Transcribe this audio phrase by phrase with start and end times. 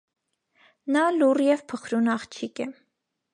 [0.95, 2.69] Նա լուռ և փխրուն աղջիկ է։